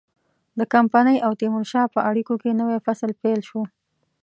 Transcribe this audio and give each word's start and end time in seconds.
د 0.59 0.61
کمپنۍ 0.73 1.17
او 1.25 1.31
تیمورشاه 1.41 1.91
په 1.95 1.99
اړیکو 2.09 2.33
کې 2.41 2.57
نوی 2.61 2.77
فصل 2.85 3.09
پیل 3.21 3.39
شو. 3.49 3.61